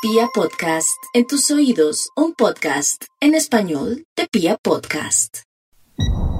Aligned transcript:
Pia 0.00 0.28
Podcast, 0.32 0.96
en 1.12 1.26
tus 1.26 1.50
oídos, 1.50 2.10
un 2.14 2.32
podcast 2.32 3.02
en 3.20 3.34
español 3.34 4.04
de 4.16 4.28
Pia 4.30 4.56
Podcast. 4.62 5.38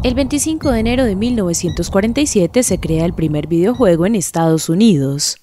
El 0.05 0.15
25 0.15 0.71
de 0.71 0.79
enero 0.79 1.03
de 1.03 1.17
1947 1.17 2.63
se 2.63 2.79
crea 2.79 3.05
el 3.05 3.15
primer 3.15 3.49
videojuego 3.49 4.07
en 4.07 4.15
Estados 4.15 4.69
Unidos. 4.69 5.39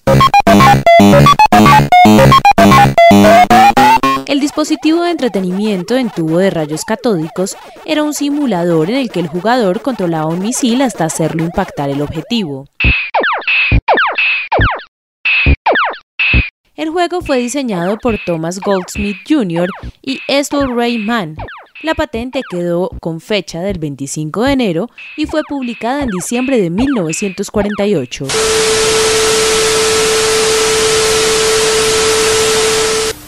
El 4.26 4.40
dispositivo 4.40 5.02
de 5.02 5.10
entretenimiento 5.10 5.94
en 5.94 6.08
tubo 6.08 6.38
de 6.38 6.48
rayos 6.48 6.86
catódicos 6.86 7.54
era 7.84 8.02
un 8.02 8.14
simulador 8.14 8.88
en 8.88 8.96
el 8.96 9.10
que 9.10 9.20
el 9.20 9.28
jugador 9.28 9.82
controlaba 9.82 10.28
un 10.28 10.38
misil 10.38 10.80
hasta 10.80 11.04
hacerlo 11.04 11.44
impactar 11.44 11.90
el 11.90 12.00
objetivo. 12.00 12.64
El 16.76 16.90
juego 16.90 17.22
fue 17.22 17.38
diseñado 17.38 17.96
por 17.96 18.18
Thomas 18.26 18.60
Goldsmith 18.60 19.16
Jr. 19.26 19.66
y 20.02 20.20
Ethel 20.28 20.76
Ray 20.76 20.98
Mann. 20.98 21.34
La 21.82 21.94
patente 21.94 22.42
quedó 22.50 22.90
con 23.00 23.22
fecha 23.22 23.62
del 23.62 23.78
25 23.78 24.42
de 24.42 24.52
enero 24.52 24.90
y 25.16 25.24
fue 25.24 25.40
publicada 25.48 26.02
en 26.02 26.10
diciembre 26.10 26.60
de 26.60 26.68
1948. 26.68 28.26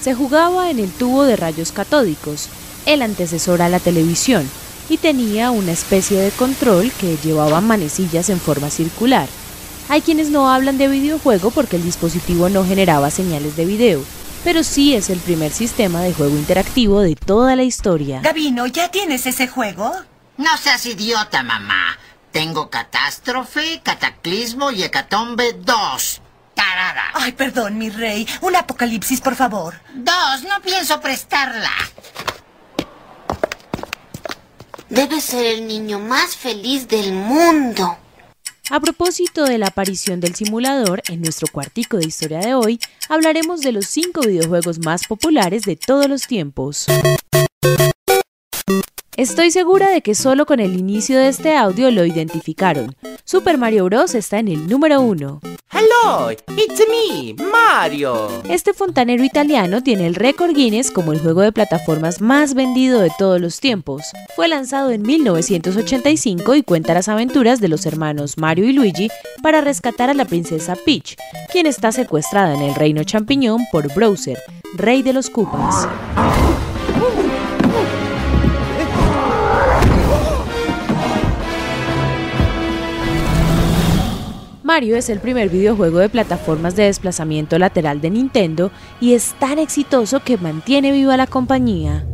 Se 0.03 0.13
jugaba 0.13 0.71
en 0.71 0.79
el 0.79 0.91
tubo 0.91 1.25
de 1.25 1.37
rayos 1.37 1.73
catódicos, 1.73 2.51
el 2.85 3.01
antecesor 3.01 3.63
a 3.63 3.71
la 3.71 3.81
televisión, 3.81 4.47
y 4.91 4.99
tenía 4.99 5.53
una 5.53 5.73
especie 5.73 6.21
de 6.21 6.33
control 6.33 6.93
que 7.01 7.17
llevaba 7.25 7.63
manecillas 7.63 8.29
en 8.29 8.41
forma 8.41 8.69
circular. 8.69 9.27
Hay 9.91 10.03
quienes 10.03 10.29
no 10.29 10.51
hablan 10.51 10.77
de 10.77 10.87
videojuego 10.87 11.51
porque 11.51 11.77
el 11.77 11.83
dispositivo 11.83 12.51
no 12.51 12.63
generaba 12.63 13.11
señales 13.11 13.57
de 13.57 13.65
video, 13.65 14.05
pero 14.45 14.63
sí 14.63 14.95
es 14.95 15.09
el 15.09 15.19
primer 15.19 15.51
sistema 15.51 16.03
de 16.03 16.13
juego 16.13 16.37
interactivo 16.37 17.01
de 17.01 17.17
toda 17.17 17.57
la 17.57 17.63
historia. 17.63 18.21
Gabino, 18.21 18.67
¿ya 18.67 18.91
tienes 18.91 19.25
ese 19.25 19.49
juego? 19.49 19.91
No 20.37 20.57
seas 20.59 20.85
idiota, 20.85 21.43
mamá. 21.43 21.99
Tengo 22.33 22.69
Catástrofe, 22.69 23.81
Cataclismo 23.83 24.71
y 24.71 24.83
Hecatombe 24.83 25.55
2. 25.55 26.21
Tarara. 26.55 27.11
Ay, 27.15 27.33
perdón, 27.33 27.79
mi 27.79 27.89
rey. 27.89 28.29
Un 28.43 28.57
apocalipsis, 28.57 29.23
por 29.23 29.37
favor. 29.37 29.75
Dos, 29.95 30.43
no 30.43 30.61
pienso 30.63 31.01
prestarla. 31.01 31.73
Debe 34.91 35.21
ser 35.23 35.47
el 35.47 35.67
niño 35.67 35.99
más 35.99 36.37
feliz 36.37 36.89
del 36.89 37.13
mundo. 37.15 37.97
A 38.71 38.81
propósito 38.81 39.45
de 39.45 39.57
la 39.57 39.69
aparición 39.69 40.21
del 40.21 40.35
simulador, 40.35 41.03
en 41.09 41.23
nuestro 41.23 41.49
cuartico 41.51 41.97
de 41.97 42.07
historia 42.07 42.41
de 42.41 42.53
hoy 42.53 42.79
hablaremos 43.09 43.63
de 43.63 43.73
los 43.73 43.87
cinco 43.87 44.21
videojuegos 44.21 44.79
más 44.85 45.07
populares 45.07 45.63
de 45.63 45.77
todos 45.77 46.07
los 46.07 46.27
tiempos. 46.27 46.85
Estoy 49.17 49.51
segura 49.53 49.89
de 49.91 50.03
que 50.03 50.15
solo 50.15 50.45
con 50.45 50.61
el 50.61 50.79
inicio 50.79 51.19
de 51.19 51.29
este 51.29 51.57
audio 51.57 51.91
lo 51.91 52.05
identificaron. 52.05 52.95
Super 53.31 53.59
Mario 53.59 53.85
Bros. 53.85 54.15
está 54.15 54.39
en 54.39 54.49
el 54.49 54.67
número 54.67 55.03
uno. 55.03 55.43
Hello, 55.71 56.31
it's 56.31 56.83
me, 56.89 57.35
Mario. 57.35 58.31
Este 58.49 58.73
fontanero 58.73 59.23
italiano 59.23 59.83
tiene 59.83 60.07
el 60.07 60.15
récord 60.15 60.55
Guinness 60.55 60.91
como 60.91 61.13
el 61.13 61.21
juego 61.21 61.43
de 61.43 61.53
plataformas 61.53 62.23
más 62.23 62.55
vendido 62.55 63.01
de 63.03 63.11
todos 63.19 63.39
los 63.39 63.61
tiempos. 63.61 64.03
Fue 64.35 64.49
lanzado 64.49 64.93
en 64.93 65.03
1985 65.03 66.55
y 66.55 66.63
cuenta 66.63 66.95
las 66.95 67.11
aventuras 67.11 67.61
de 67.61 67.69
los 67.69 67.85
hermanos 67.85 68.39
Mario 68.39 68.67
y 68.67 68.73
Luigi 68.73 69.11
para 69.43 69.61
rescatar 69.61 70.09
a 70.09 70.15
la 70.15 70.25
princesa 70.25 70.75
Peach, 70.75 71.17
quien 71.53 71.67
está 71.67 71.93
secuestrada 71.93 72.55
en 72.55 72.63
el 72.63 72.75
reino 72.75 73.05
champiñón 73.05 73.61
por 73.71 73.93
Browser, 73.93 74.39
rey 74.73 75.03
de 75.03 75.13
los 75.13 75.29
Koopas. 75.29 75.87
Mario 84.79 84.95
es 84.95 85.11
el 85.11 85.19
primer 85.19 85.49
videojuego 85.49 85.99
de 85.99 86.09
plataformas 86.09 86.77
de 86.77 86.85
desplazamiento 86.85 87.59
lateral 87.59 88.01
de 88.01 88.11
Nintendo 88.11 88.71
y 89.01 89.15
es 89.15 89.35
tan 89.41 89.59
exitoso 89.59 90.21
que 90.21 90.39
mantiene 90.39 90.93
viva 90.93 91.17
la 91.17 91.27
compañía. 91.27 92.07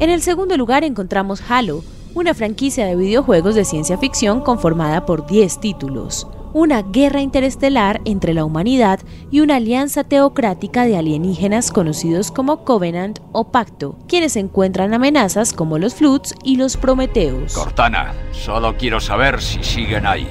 En 0.00 0.08
el 0.08 0.22
segundo 0.22 0.56
lugar 0.56 0.82
encontramos 0.82 1.42
Halo, 1.46 1.84
una 2.14 2.32
franquicia 2.32 2.86
de 2.86 2.96
videojuegos 2.96 3.54
de 3.54 3.66
ciencia 3.66 3.98
ficción 3.98 4.40
conformada 4.40 5.04
por 5.04 5.26
10 5.26 5.60
títulos 5.60 6.26
una 6.52 6.82
guerra 6.82 7.20
interestelar 7.20 8.00
entre 8.04 8.34
la 8.34 8.44
humanidad 8.44 9.00
y 9.30 9.40
una 9.40 9.56
alianza 9.56 10.04
teocrática 10.04 10.84
de 10.84 10.96
alienígenas 10.96 11.70
conocidos 11.70 12.30
como 12.30 12.64
Covenant 12.64 13.20
o 13.32 13.50
Pacto, 13.50 13.96
quienes 14.08 14.36
encuentran 14.36 14.94
amenazas 14.94 15.52
como 15.52 15.78
los 15.78 15.94
Floods 15.94 16.34
y 16.42 16.56
los 16.56 16.76
Prometeos. 16.76 17.54
Cortana, 17.54 18.14
solo 18.32 18.76
quiero 18.76 19.00
saber 19.00 19.40
si 19.40 19.62
siguen 19.62 20.06
ahí. 20.06 20.28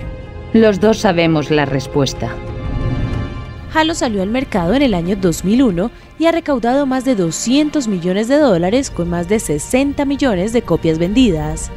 Los 0.54 0.80
dos 0.80 1.00
sabemos 1.00 1.52
la 1.52 1.66
respuesta. 1.66 2.34
Halo 3.74 3.94
salió 3.94 4.24
al 4.24 4.30
mercado 4.30 4.74
en 4.74 4.82
el 4.82 4.94
año 4.94 5.16
2001 5.16 5.92
y 6.18 6.26
ha 6.26 6.32
recaudado 6.32 6.86
más 6.86 7.06
de 7.06 7.16
200 7.16 7.88
millones 7.88 8.28
de 8.28 8.38
dólares 8.38 8.90
con 8.90 9.10
más 9.10 9.28
de 9.28 9.40
60 9.40 10.04
millones 10.06 10.54
de 10.54 10.62
copias 10.62 10.98
vendidas. 10.98 11.70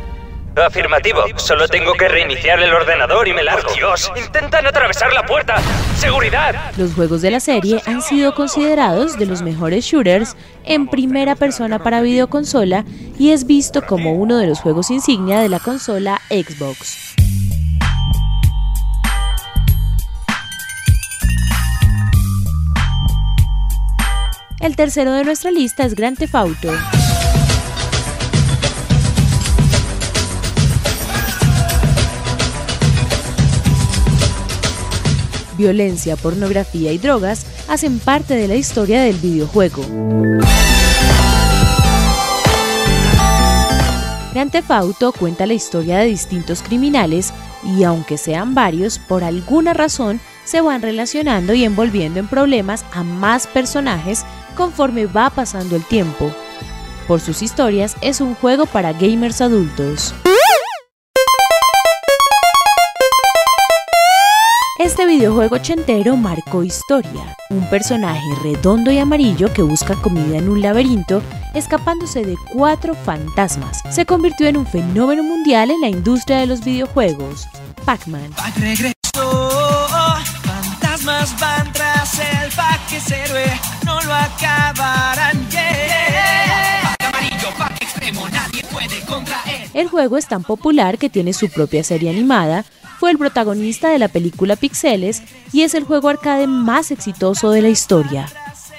Afirmativo. 0.65 1.23
Solo 1.37 1.69
tengo 1.69 1.95
que 1.95 2.09
reiniciar 2.09 2.61
el 2.61 2.73
ordenador 2.73 3.29
y 3.29 3.33
me 3.33 3.43
largo. 3.43 3.73
Dios! 3.73 4.11
¡Intentan 4.17 4.67
atravesar 4.67 5.13
la 5.13 5.25
puerta! 5.25 5.57
¡Seguridad! 5.97 6.55
Los 6.77 6.95
juegos 6.95 7.23
de 7.23 7.31
la 7.31 7.41
serie 7.41 7.81
han 7.87 8.03
sido 8.03 8.35
considerados 8.35 9.19
de 9.19 9.27
los 9.27 9.43
mejores 9.43 9.85
shooters 9.85 10.37
en 10.65 10.89
primera 10.89 11.35
persona 11.35 11.83
para 11.83 12.03
videoconsola 12.03 12.85
y 13.19 13.31
es 13.31 13.47
visto 13.47 13.83
como 13.83 14.15
uno 14.15 14.39
de 14.39 14.47
los 14.47 14.61
juegos 14.61 14.91
insignia 14.91 15.41
de 15.41 15.49
la 15.49 15.59
consola 15.59 16.21
Xbox. 16.29 17.15
El 24.61 24.77
tercero 24.77 25.13
de 25.15 25.25
nuestra 25.25 25.51
lista 25.51 25.85
es 25.85 25.95
Grand 25.95 26.19
Theft 26.19 26.35
Auto. 26.35 26.71
Violencia, 35.61 36.17
pornografía 36.17 36.91
y 36.91 36.99
drogas 36.99 37.45
hacen 37.69 37.99
parte 37.99 38.35
de 38.35 38.49
la 38.49 38.55
historia 38.55 39.03
del 39.03 39.17
videojuego. 39.17 39.83
Grand 44.33 44.51
Theft 44.51 44.71
Auto 44.71 45.13
cuenta 45.13 45.45
la 45.47 45.53
historia 45.53 45.99
de 45.99 46.07
distintos 46.07 46.63
criminales 46.63 47.35
y 47.63 47.83
aunque 47.83 48.17
sean 48.17 48.55
varios, 48.55 48.99
por 48.99 49.23
alguna 49.23 49.75
razón 49.75 50.19
se 50.45 50.63
van 50.63 50.81
relacionando 50.81 51.53
y 51.53 51.65
envolviendo 51.65 52.21
en 52.21 52.29
problemas 52.29 52.85
a 52.93 53.03
más 53.03 53.47
personajes 53.47 54.25
conforme 54.57 55.05
va 55.07 55.29
pasando 55.29 55.77
el 55.77 55.85
tiempo. 55.85 56.33
Por 57.07 57.21
sus 57.21 57.43
historias 57.43 57.97
es 58.01 58.21
un 58.23 58.35
juego 58.35 58.65
para 58.65 58.93
gamers 58.93 59.43
adultos. 59.43 60.15
Este 64.81 65.05
videojuego 65.05 65.57
ochentero 65.57 66.17
marcó 66.17 66.65
historia. 66.65 67.37
Un 67.51 67.69
personaje 67.69 68.25
redondo 68.43 68.91
y 68.91 68.97
amarillo 68.97 69.53
que 69.53 69.61
busca 69.61 69.95
comida 69.95 70.39
en 70.39 70.49
un 70.49 70.63
laberinto, 70.63 71.21
escapándose 71.53 72.25
de 72.25 72.35
cuatro 72.55 72.95
fantasmas. 72.95 73.83
Se 73.91 74.07
convirtió 74.07 74.47
en 74.47 74.57
un 74.57 74.67
fenómeno 74.67 75.23
mundial 75.23 75.71
en 75.71 75.83
la 75.83 75.89
industria 75.89 76.39
de 76.39 76.47
los 76.47 76.65
videojuegos. 76.65 77.47
Pac-Man. 77.85 78.33
fantasmas 80.43 81.39
van 81.39 81.71
tras 81.75 82.19
el 82.19 82.51
Pac 82.57 82.81
héroe, 83.13 83.61
no 83.85 84.01
lo 84.01 84.15
acabarán. 84.15 85.51
El 89.73 89.89
juego 89.89 90.19
es 90.19 90.27
tan 90.27 90.43
popular 90.43 90.99
que 90.99 91.09
tiene 91.09 91.33
su 91.33 91.49
propia 91.49 91.85
serie 91.85 92.11
animada, 92.11 92.65
fue 93.01 93.11
el 93.11 93.17
protagonista 93.17 93.89
de 93.89 93.99
la 93.99 94.09
película 94.09 94.57
Pixeles 94.57 95.23
y 95.55 95.63
es 95.63 95.75
el 95.75 95.85
juego 95.85 96.11
arcade 96.11 96.47
más 96.47 96.91
exitoso 96.91 97.51
de 97.51 97.63
la 97.63 97.71
historia. 97.71 98.27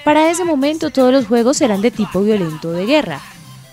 Para 0.04 0.30
ese 0.30 0.44
momento 0.44 0.90
todos 0.90 1.12
los 1.12 1.26
juegos 1.26 1.60
eran 1.60 1.82
de 1.82 1.90
tipo 1.90 2.22
violento 2.22 2.70
de 2.70 2.86
guerra. 2.86 3.20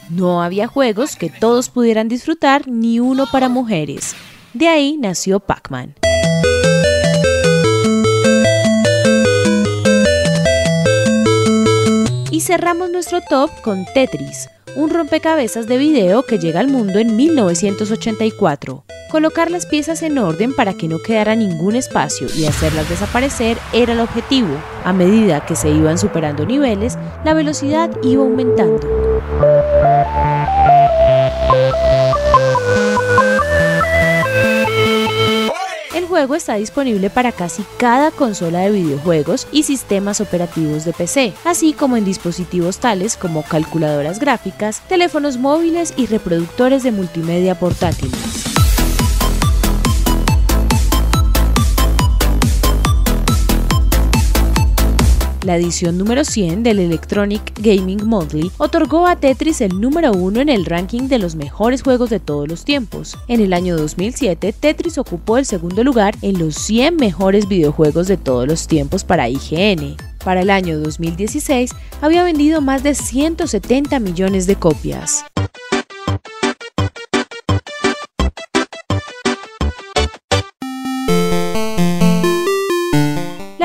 No 0.09 0.41
había 0.41 0.65
juegos 0.65 1.15
que 1.15 1.29
todos 1.29 1.69
pudieran 1.69 2.07
disfrutar 2.07 2.67
ni 2.67 2.99
uno 2.99 3.27
para 3.31 3.47
mujeres. 3.47 4.15
De 4.55 4.67
ahí 4.67 4.97
nació 4.97 5.39
Pac-Man. 5.39 5.93
Y 12.31 12.41
cerramos 12.41 12.89
nuestro 12.89 13.21
top 13.21 13.51
con 13.61 13.85
Tetris, 13.93 14.49
un 14.75 14.89
rompecabezas 14.89 15.67
de 15.67 15.77
video 15.77 16.23
que 16.23 16.39
llega 16.39 16.59
al 16.59 16.67
mundo 16.67 16.99
en 16.99 17.15
1984. 17.15 18.83
Colocar 19.09 19.49
las 19.49 19.65
piezas 19.65 20.03
en 20.03 20.19
orden 20.19 20.55
para 20.55 20.73
que 20.73 20.87
no 20.87 20.99
quedara 20.99 21.35
ningún 21.35 21.75
espacio 21.75 22.27
y 22.35 22.45
hacerlas 22.45 22.87
desaparecer 22.89 23.57
era 23.73 23.93
el 23.93 23.99
objetivo. 24.01 24.55
A 24.85 24.93
medida 24.93 25.45
que 25.45 25.55
se 25.55 25.69
iban 25.69 25.97
superando 25.97 26.45
niveles, 26.45 26.97
la 27.25 27.33
velocidad 27.33 27.89
iba 28.03 28.23
aumentando. 28.23 28.87
El 35.99 36.07
juego 36.07 36.33
está 36.33 36.55
disponible 36.55 37.09
para 37.09 37.33
casi 37.33 37.65
cada 37.77 38.09
consola 38.11 38.61
de 38.61 38.71
videojuegos 38.71 39.49
y 39.51 39.63
sistemas 39.63 40.21
operativos 40.21 40.85
de 40.85 40.93
PC, 40.93 41.33
así 41.43 41.73
como 41.73 41.97
en 41.97 42.05
dispositivos 42.05 42.77
tales 42.77 43.17
como 43.17 43.43
calculadoras 43.43 44.17
gráficas, 44.17 44.79
teléfonos 44.87 45.35
móviles 45.35 45.93
y 45.97 46.05
reproductores 46.05 46.83
de 46.83 46.93
multimedia 46.93 47.59
portátiles. 47.59 48.48
La 55.49 55.57
edición 55.57 55.97
número 55.97 56.23
100 56.25 56.61
del 56.61 56.77
Electronic 56.77 57.41
Gaming 57.59 58.05
Monthly 58.05 58.51
otorgó 58.59 59.07
a 59.07 59.15
Tetris 59.15 59.61
el 59.61 59.81
número 59.81 60.11
uno 60.11 60.41
en 60.41 60.47
el 60.47 60.63
ranking 60.63 61.07
de 61.07 61.17
los 61.17 61.33
mejores 61.33 61.81
juegos 61.81 62.11
de 62.11 62.19
todos 62.19 62.47
los 62.47 62.65
tiempos. 62.65 63.17
En 63.27 63.41
el 63.41 63.53
año 63.53 63.75
2007, 63.75 64.53
Tetris 64.53 64.99
ocupó 64.99 65.39
el 65.39 65.47
segundo 65.47 65.83
lugar 65.83 66.13
en 66.21 66.37
los 66.37 66.53
100 66.53 66.97
mejores 66.97 67.47
videojuegos 67.47 68.07
de 68.07 68.17
todos 68.17 68.47
los 68.47 68.67
tiempos 68.67 69.03
para 69.03 69.27
IGN. 69.27 69.97
Para 70.23 70.41
el 70.41 70.51
año 70.51 70.77
2016, 70.77 71.71
había 71.99 72.23
vendido 72.23 72.61
más 72.61 72.83
de 72.83 72.93
170 72.93 73.99
millones 73.99 74.45
de 74.45 74.55
copias. 74.55 75.25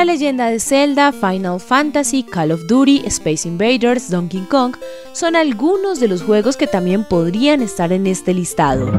La 0.04 0.12
leyenda 0.12 0.50
de 0.50 0.60
Zelda, 0.60 1.12
Final 1.12 1.58
Fantasy, 1.58 2.24
Call 2.24 2.52
of 2.52 2.66
Duty, 2.66 3.04
Space 3.06 3.48
Invaders, 3.48 4.10
Donkey 4.10 4.42
Kong 4.50 4.76
son 5.14 5.34
algunos 5.34 5.98
de 5.98 6.08
los 6.08 6.22
juegos 6.22 6.58
que 6.58 6.66
también 6.66 7.04
podrían 7.04 7.62
estar 7.62 7.90
en 7.90 8.06
este 8.06 8.34
listado. 8.34 8.92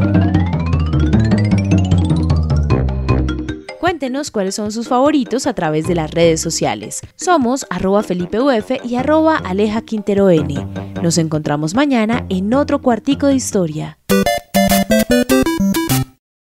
Cuéntenos 3.79 4.31
cuáles 4.31 4.55
son 4.55 4.71
sus 4.71 4.87
favoritos 4.87 5.45
a 5.45 5.53
través 5.53 5.85
de 5.87 5.93
las 5.93 6.09
redes 6.09 6.41
sociales. 6.41 7.01
Somos 7.15 7.67
arroba 7.69 8.03
y 8.83 8.95
arroba 8.95 9.37
Aleja 9.37 9.81
Quintero 9.81 10.31
N. 10.31 10.55
Nos 11.03 11.19
encontramos 11.19 11.75
mañana 11.75 12.25
en 12.29 12.51
otro 12.55 12.81
cuartico 12.81 13.27
de 13.27 13.35
historia. 13.35 13.99